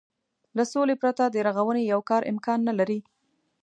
له 0.57 0.63
سولې 0.73 0.95
پرته 1.01 1.23
د 1.29 1.35
رغونې 1.47 1.81
يو 1.93 2.01
کار 2.09 2.21
امکان 2.31 2.59
نه 2.67 2.73
لري. 2.79 2.99